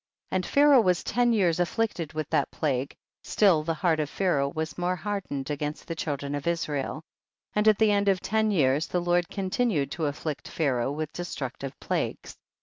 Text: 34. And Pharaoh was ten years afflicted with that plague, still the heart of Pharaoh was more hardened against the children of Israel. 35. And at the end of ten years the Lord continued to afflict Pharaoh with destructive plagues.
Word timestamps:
34. 0.31 0.35
And 0.35 0.45
Pharaoh 0.47 0.81
was 0.81 1.03
ten 1.03 1.31
years 1.31 1.59
afflicted 1.59 2.13
with 2.13 2.27
that 2.31 2.49
plague, 2.49 2.95
still 3.23 3.61
the 3.61 3.75
heart 3.75 3.99
of 3.99 4.09
Pharaoh 4.09 4.49
was 4.51 4.75
more 4.75 4.95
hardened 4.95 5.51
against 5.51 5.85
the 5.87 5.93
children 5.93 6.33
of 6.33 6.47
Israel. 6.47 7.03
35. 7.53 7.57
And 7.57 7.67
at 7.67 7.77
the 7.77 7.91
end 7.91 8.07
of 8.07 8.19
ten 8.19 8.49
years 8.49 8.87
the 8.87 8.99
Lord 8.99 9.29
continued 9.29 9.91
to 9.91 10.07
afflict 10.07 10.47
Pharaoh 10.47 10.91
with 10.91 11.13
destructive 11.13 11.79
plagues. 11.79 12.35